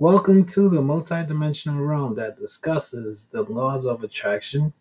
Welcome 0.00 0.44
to 0.50 0.68
the 0.68 0.80
multidimensional 0.80 1.84
realm 1.84 2.14
that 2.14 2.38
discusses 2.38 3.26
the 3.32 3.42
laws 3.42 3.84
of 3.84 4.04
attraction, 4.04 4.72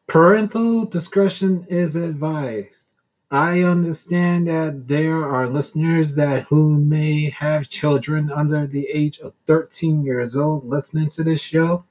Parental 0.06 0.84
discretion 0.84 1.66
is 1.68 1.96
advised. 1.96 2.86
I 3.32 3.62
understand 3.62 4.46
that 4.46 4.86
there 4.86 5.24
are 5.24 5.48
listeners 5.48 6.14
that 6.14 6.44
who 6.44 6.78
may 6.78 7.30
have 7.30 7.68
children 7.68 8.30
under 8.30 8.66
the 8.66 8.86
age 8.92 9.18
of 9.18 9.34
13 9.48 10.04
years 10.04 10.36
old 10.36 10.68
listening 10.68 11.08
to 11.10 11.24
this 11.24 11.40
show. 11.40 11.84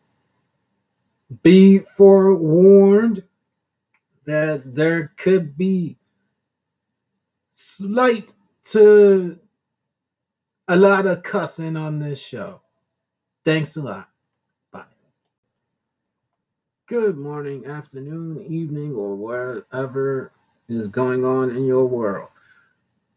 Be 1.44 1.80
forewarned 1.80 3.24
that 4.30 4.76
there 4.76 5.12
could 5.18 5.58
be 5.58 5.98
slight 7.52 8.34
to 8.64 9.40
a 10.68 10.76
lot 10.76 11.08
of 11.08 11.24
cussing 11.24 11.76
on 11.76 11.98
this 11.98 12.22
show. 12.22 12.62
Thanks 13.44 13.76
a 13.76 13.82
lot. 13.82 14.10
Bye. 14.72 14.84
Good 16.86 17.18
morning, 17.18 17.66
afternoon, 17.66 18.46
evening, 18.48 18.94
or 18.94 19.16
whatever 19.16 20.32
is 20.68 20.88
going 20.88 21.26
on 21.26 21.50
in 21.50 21.66
your 21.66 21.88
world. 21.88 22.30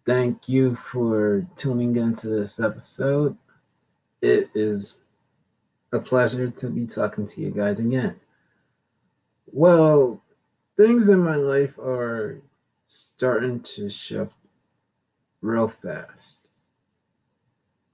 Thank 0.06 0.48
you 0.48 0.74
for 0.76 1.46
tuning 1.56 1.94
into 1.96 2.28
this 2.28 2.58
episode. 2.58 3.36
It 4.22 4.48
is 4.54 4.96
a 5.92 5.98
pleasure 5.98 6.50
to 6.50 6.70
be 6.70 6.86
talking 6.86 7.26
to 7.26 7.40
you 7.42 7.50
guys 7.50 7.80
again. 7.80 8.16
Well, 9.46 10.21
things 10.82 11.08
in 11.08 11.20
my 11.20 11.36
life 11.36 11.78
are 11.78 12.42
starting 12.86 13.60
to 13.60 13.88
shift 13.88 14.32
real 15.40 15.68
fast. 15.68 16.40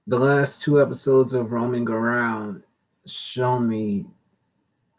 The 0.07 0.17
last 0.17 0.63
two 0.63 0.81
episodes 0.81 1.33
of 1.33 1.51
Roaming 1.51 1.87
Around 1.87 2.63
show 3.05 3.59
me 3.59 4.07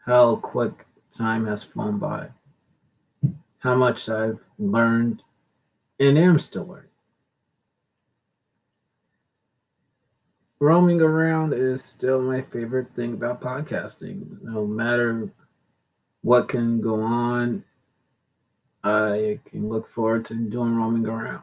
how 0.06 0.36
quick 0.36 0.86
time 1.10 1.44
has 1.48 1.64
flown 1.64 1.98
by, 1.98 2.28
how 3.58 3.74
much 3.74 4.08
I've 4.08 4.38
learned 4.60 5.24
and 5.98 6.16
am 6.16 6.38
still 6.38 6.66
learning. 6.66 6.90
Roaming 10.60 11.00
around 11.00 11.54
is 11.54 11.82
still 11.82 12.22
my 12.22 12.40
favorite 12.40 12.94
thing 12.94 13.14
about 13.14 13.40
podcasting. 13.40 14.40
No 14.42 14.64
matter 14.64 15.28
what 16.22 16.46
can 16.46 16.80
go 16.80 17.00
on 17.00 17.64
I 18.82 19.38
can 19.44 19.68
look 19.68 19.88
forward 19.90 20.24
to 20.26 20.34
doing 20.34 20.74
roaming 20.74 21.06
around. 21.06 21.42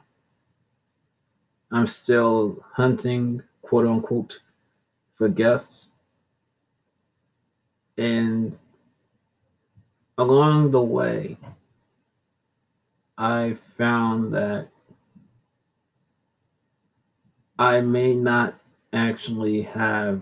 I'm 1.72 1.88
still 1.88 2.64
hunting, 2.74 3.44
quote 3.62 3.86
unquote, 3.86 4.40
for 5.16 5.30
guests. 5.30 5.90
And 7.98 8.58
along 10.18 10.72
the 10.72 10.82
way, 10.82 11.38
I 13.18 13.58
found 13.78 14.34
that 14.34 14.70
I 17.60 17.82
may 17.82 18.14
not 18.14 18.60
actually 18.94 19.64
have 19.64 20.22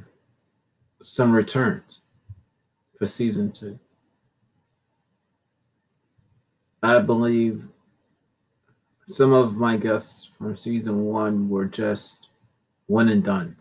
some 1.02 1.34
returns 1.34 2.00
for 2.98 3.06
season 3.06 3.52
two. 3.52 3.78
I 6.86 7.00
believe 7.00 7.64
some 9.08 9.34
of 9.34 9.56
my 9.56 9.76
guests 9.76 10.30
from 10.38 10.56
season 10.56 11.06
one 11.06 11.50
were 11.50 11.66
just 11.66 12.28
one 12.86 13.10
and 13.10 13.24
done. 13.24 13.56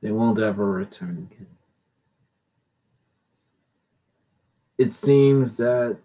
They 0.00 0.12
won't 0.12 0.38
ever 0.38 0.70
return 0.70 1.28
again. 1.28 1.48
It 4.78 4.94
seems 4.94 5.56
that 5.56 5.98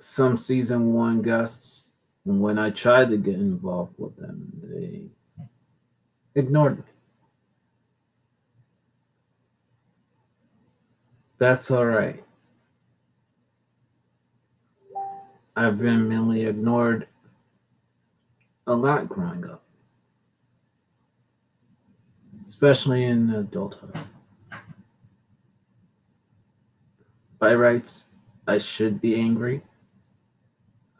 some 0.00 0.38
season 0.38 0.94
one 0.94 1.20
guests, 1.20 1.90
when 2.24 2.58
I 2.58 2.70
tried 2.70 3.10
to 3.10 3.18
get 3.18 3.34
involved 3.34 3.94
with 3.98 4.16
them, 4.16 4.50
they 4.64 5.10
ignored 6.34 6.78
me. 6.78 6.84
That's 11.36 11.70
all 11.70 11.84
right. 11.84 12.24
I've 15.54 15.78
been 15.78 16.08
mainly 16.08 16.46
ignored 16.46 17.06
a 18.66 18.74
lot 18.74 19.06
growing 19.08 19.44
up, 19.44 19.62
especially 22.48 23.04
in 23.04 23.28
adulthood. 23.30 23.94
By 27.38 27.54
rights, 27.54 28.06
I 28.46 28.56
should 28.56 29.00
be 29.00 29.14
angry. 29.14 29.62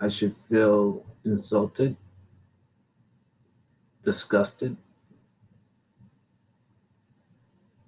I 0.00 0.08
should 0.08 0.36
feel 0.50 1.02
insulted, 1.24 1.96
disgusted, 4.02 4.76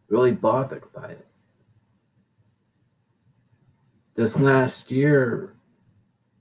really 0.09 0.33
bothered 0.33 0.85
by 0.95 1.11
it. 1.11 1.27
This 4.15 4.39
last 4.39 4.91
year 4.91 5.55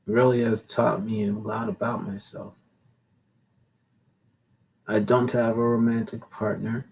really 0.06 0.44
has 0.44 0.64
taught 0.64 1.04
me 1.04 1.28
a 1.28 1.32
lot 1.34 1.70
about 1.70 2.06
myself. 2.06 2.54
I 4.88 5.00
don't 5.00 5.32
have 5.32 5.58
a 5.58 5.62
romantic 5.62 6.30
partner, 6.30 6.86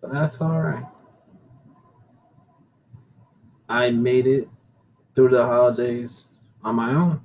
but 0.00 0.12
that's 0.12 0.40
all 0.40 0.60
right. 0.60 0.86
I 3.68 3.90
made 3.90 4.26
it 4.26 4.48
through 5.14 5.30
the 5.30 5.44
holidays 5.44 6.24
on 6.62 6.76
my 6.76 6.94
own. 6.94 7.20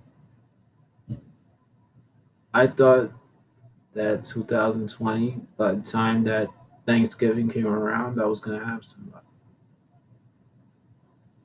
I 2.53 2.67
thought 2.67 3.11
that 3.93 4.25
2020, 4.25 5.39
by 5.57 5.73
the 5.75 5.81
time 5.81 6.23
that 6.25 6.49
Thanksgiving 6.85 7.49
came 7.49 7.67
around, 7.67 8.19
I 8.19 8.25
was 8.25 8.41
going 8.41 8.59
to 8.59 8.65
have 8.65 8.83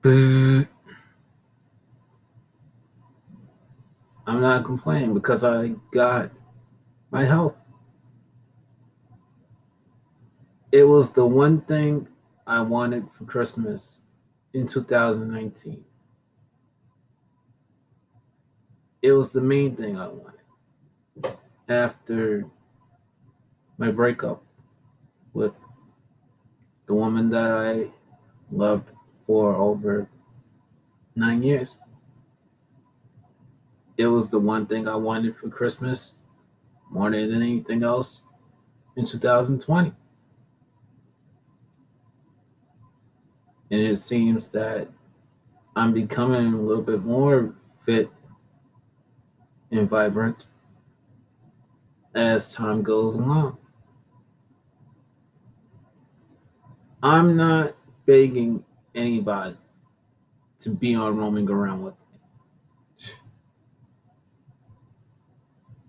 somebody. 0.02 0.66
I'm 4.26 4.40
not 4.40 4.64
complaining 4.64 5.12
because 5.12 5.44
I 5.44 5.74
got 5.92 6.30
my 7.10 7.24
health. 7.24 7.54
It 10.72 10.84
was 10.84 11.12
the 11.12 11.26
one 11.26 11.60
thing 11.62 12.08
I 12.46 12.60
wanted 12.62 13.06
for 13.16 13.24
Christmas 13.24 13.98
in 14.54 14.66
2019. 14.66 15.84
It 19.02 19.12
was 19.12 19.30
the 19.30 19.40
main 19.40 19.76
thing 19.76 19.98
I 19.98 20.08
wanted 20.08 21.36
after 21.68 22.46
my 23.76 23.90
breakup 23.90 24.42
with 25.34 25.52
the 26.86 26.94
woman 26.94 27.28
that 27.30 27.50
I 27.50 27.90
loved 28.50 28.88
for 29.26 29.54
over 29.54 30.08
nine 31.14 31.42
years 31.42 31.76
it 33.96 34.06
was 34.06 34.28
the 34.28 34.38
one 34.38 34.66
thing 34.66 34.88
I 34.88 34.96
wanted 34.96 35.36
for 35.36 35.48
Christmas 35.48 36.14
more 36.90 37.10
than 37.10 37.42
anything 37.42 37.82
else 37.82 38.22
in 38.96 39.06
2020. 39.06 39.92
And 43.70 43.80
it 43.80 43.98
seems 43.98 44.48
that 44.48 44.88
I'm 45.76 45.92
becoming 45.92 46.54
a 46.54 46.60
little 46.60 46.82
bit 46.82 47.04
more 47.04 47.54
fit 47.84 48.10
and 49.70 49.88
vibrant 49.88 50.44
as 52.14 52.54
time 52.54 52.82
goes 52.82 53.16
along. 53.16 53.58
I'm 57.02 57.36
not 57.36 57.74
begging 58.06 58.64
anybody 58.94 59.56
to 60.60 60.70
be 60.70 60.94
on 60.94 61.16
roaming 61.16 61.50
around 61.50 61.82
with 61.82 61.94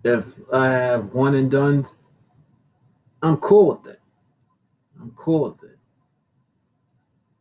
If 0.06 0.24
I 0.52 0.68
have 0.68 1.12
one 1.14 1.34
and 1.34 1.50
done, 1.50 1.84
I'm 3.22 3.38
cool 3.38 3.74
with 3.74 3.92
it. 3.92 4.00
I'm 5.00 5.10
cool 5.16 5.50
with 5.50 5.68
it. 5.68 5.78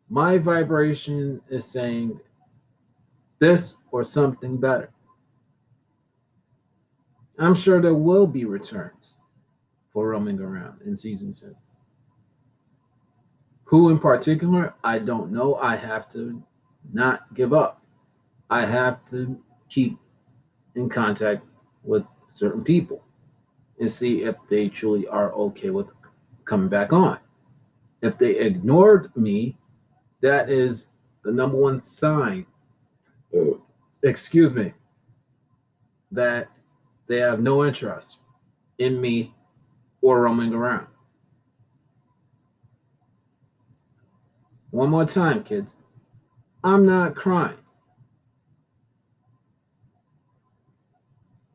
My 0.09 0.39
vibration 0.39 1.39
is 1.47 1.63
saying 1.63 2.19
this 3.37 3.75
or 3.91 4.03
something 4.03 4.57
better. 4.57 4.89
I'm 7.37 7.53
sure 7.53 7.79
there 7.79 7.93
will 7.93 8.25
be 8.25 8.45
returns 8.45 9.13
for 9.93 10.09
roaming 10.09 10.39
around 10.39 10.81
in 10.87 10.97
season 10.97 11.33
two. 11.33 11.55
Who 13.65 13.89
in 13.91 13.99
particular, 13.99 14.73
I 14.83 14.97
don't 14.97 15.31
know. 15.31 15.53
I 15.53 15.75
have 15.75 16.11
to 16.13 16.41
not 16.91 17.31
give 17.35 17.53
up. 17.53 17.83
I 18.49 18.65
have 18.65 19.07
to 19.11 19.39
keep 19.69 19.99
in 20.73 20.89
contact 20.89 21.45
with 21.83 22.05
certain 22.35 22.63
people 22.63 23.03
and 23.79 23.89
see 23.89 24.23
if 24.23 24.35
they 24.47 24.69
truly 24.69 25.07
are 25.07 25.33
okay 25.33 25.71
with 25.71 25.87
coming 26.45 26.69
back 26.69 26.93
on. 26.93 27.17
If 28.01 28.17
they 28.17 28.37
ignored 28.37 29.09
me, 29.15 29.57
that 30.21 30.49
is 30.49 30.87
the 31.23 31.31
number 31.31 31.57
one 31.57 31.81
sign, 31.81 32.45
excuse 34.03 34.53
me, 34.53 34.73
that 36.11 36.47
they 37.07 37.17
have 37.17 37.41
no 37.41 37.65
interest 37.65 38.17
in 38.77 39.01
me 39.01 39.33
or 40.01 40.21
roaming 40.21 40.53
around. 40.53 40.87
One 44.71 44.89
more 44.89 45.05
time, 45.05 45.43
kids. 45.43 45.73
I'm 46.63 46.85
not 46.85 47.15
crying. 47.15 47.57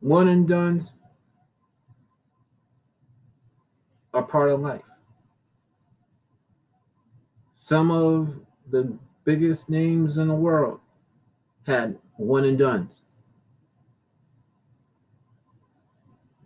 One 0.01 0.27
and 0.27 0.47
done's 0.47 0.91
are 4.13 4.23
part 4.23 4.49
of 4.49 4.59
life. 4.59 4.81
Some 7.55 7.91
of 7.91 8.35
the 8.71 8.97
biggest 9.23 9.69
names 9.69 10.17
in 10.17 10.27
the 10.27 10.33
world 10.33 10.79
had 11.67 11.97
one 12.17 12.45
and 12.45 12.57
done's. 12.57 13.01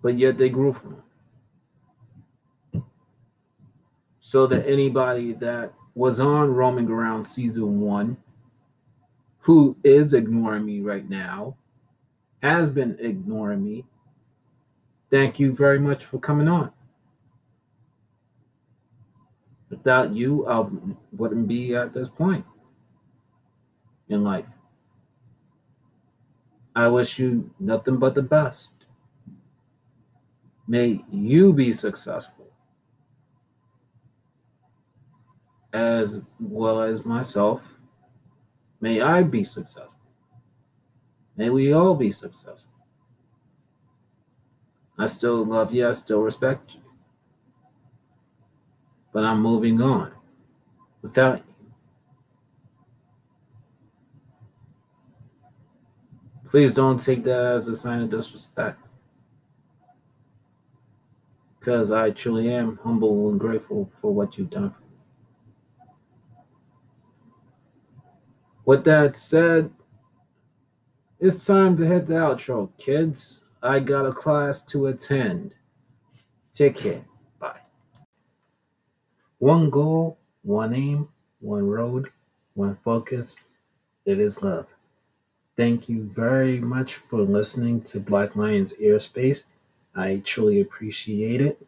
But 0.01 0.19
yet 0.19 0.37
they 0.37 0.49
grew 0.49 0.73
from 0.73 1.01
it. 2.73 2.83
So 4.19 4.45
that 4.47 4.67
anybody 4.67 5.33
that 5.33 5.73
was 5.95 6.19
on 6.19 6.53
roaming 6.53 6.89
around 6.89 7.25
season 7.25 7.79
one 7.79 8.17
who 9.39 9.77
is 9.83 10.13
ignoring 10.13 10.65
me 10.65 10.81
right 10.81 11.09
now 11.09 11.55
has 12.41 12.69
been 12.69 12.97
ignoring 12.99 13.63
me. 13.63 13.85
Thank 15.09 15.39
you 15.39 15.53
very 15.53 15.79
much 15.79 16.05
for 16.05 16.19
coming 16.19 16.47
on. 16.47 16.71
Without 19.69 20.13
you, 20.13 20.47
I 20.47 20.65
wouldn't 21.11 21.47
be 21.47 21.75
at 21.75 21.93
this 21.93 22.09
point 22.09 22.45
in 24.09 24.23
life. 24.23 24.45
I 26.75 26.87
wish 26.87 27.17
you 27.17 27.49
nothing 27.59 27.97
but 27.97 28.15
the 28.15 28.21
best. 28.21 28.69
May 30.67 31.03
you 31.11 31.53
be 31.53 31.71
successful 31.71 32.47
as 35.73 36.21
well 36.39 36.81
as 36.81 37.05
myself. 37.05 37.61
May 38.81 39.01
I 39.01 39.23
be 39.23 39.43
successful. 39.43 39.94
May 41.37 41.49
we 41.49 41.73
all 41.73 41.95
be 41.95 42.11
successful. 42.11 42.71
I 44.97 45.07
still 45.07 45.43
love 45.45 45.73
you. 45.73 45.87
I 45.87 45.91
still 45.91 46.21
respect 46.21 46.73
you. 46.73 46.79
But 49.11 49.25
I'm 49.25 49.41
moving 49.41 49.81
on 49.81 50.11
without 51.01 51.39
you. 51.39 51.55
Please 56.49 56.73
don't 56.73 57.01
take 57.01 57.23
that 57.25 57.45
as 57.55 57.67
a 57.67 57.75
sign 57.75 58.01
of 58.01 58.09
disrespect. 58.09 58.79
Because 61.59 61.91
I 61.91 62.11
truly 62.11 62.53
am 62.53 62.79
humble 62.81 63.29
and 63.29 63.39
grateful 63.39 63.91
for 63.99 64.13
what 64.13 64.37
you've 64.37 64.51
done 64.51 64.69
for 64.69 64.81
me. 64.81 65.87
With 68.63 68.85
that 68.85 69.17
said, 69.17 69.69
it's 71.25 71.43
time 71.43 71.75
to 71.75 71.83
hit 71.83 72.05
the 72.05 72.13
outro, 72.13 72.69
kids. 72.77 73.45
I 73.63 73.79
got 73.79 74.05
a 74.05 74.11
class 74.13 74.61
to 74.65 74.87
attend. 74.87 75.55
Take 76.53 76.75
care. 76.75 77.03
Bye. 77.39 77.61
One 79.39 79.71
goal, 79.71 80.19
one 80.43 80.75
aim, 80.75 81.09
one 81.39 81.67
road, 81.67 82.11
one 82.53 82.77
focus. 82.83 83.37
It 84.05 84.19
is 84.19 84.43
love. 84.43 84.67
Thank 85.57 85.89
you 85.89 86.03
very 86.15 86.59
much 86.59 86.93
for 86.93 87.21
listening 87.21 87.81
to 87.85 87.99
Black 87.99 88.35
Lions 88.35 88.75
Airspace. 88.79 89.45
I 89.95 90.21
truly 90.23 90.61
appreciate 90.61 91.41
it. 91.41 91.65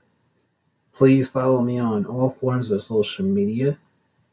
Please 0.93 1.29
follow 1.29 1.61
me 1.61 1.79
on 1.79 2.05
all 2.05 2.29
forms 2.29 2.69
of 2.69 2.83
social 2.83 3.25
media. 3.25 3.79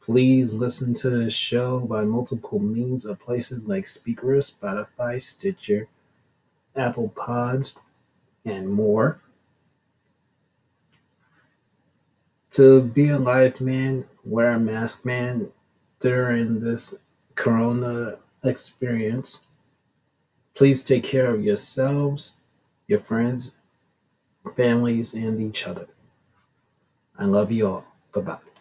Please 0.05 0.53
listen 0.53 0.93
to 0.93 1.09
the 1.09 1.31
show 1.31 1.79
by 1.79 2.03
multiple 2.03 2.59
means 2.59 3.05
of 3.05 3.19
places 3.19 3.65
like 3.65 3.85
Spreaker, 3.85 4.37
Spotify, 4.37 5.19
Stitcher, 5.19 5.87
Apple 6.75 7.09
Pods, 7.09 7.75
and 8.45 8.69
more. 8.69 9.19
To 12.51 12.83
be 12.83 13.09
a 13.09 13.17
live 13.17 13.59
man, 13.59 14.05
wear 14.23 14.51
a 14.51 14.59
mask, 14.59 15.05
man, 15.05 15.47
during 15.99 16.59
this 16.59 16.93
corona 17.33 18.19
experience. 18.43 19.41
Please 20.53 20.83
take 20.83 21.03
care 21.03 21.33
of 21.33 21.43
yourselves, 21.43 22.35
your 22.85 22.99
friends, 22.99 23.55
families, 24.55 25.15
and 25.15 25.41
each 25.41 25.65
other. 25.65 25.87
I 27.17 27.25
love 27.25 27.51
you 27.51 27.65
all. 27.65 27.85
Bye 28.13 28.21
bye. 28.21 28.54